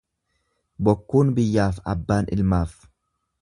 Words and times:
Bokkuun 0.87 1.29
biyyaaf 1.41 1.83
abbaan 1.93 2.33
ilmaaf. 2.39 2.75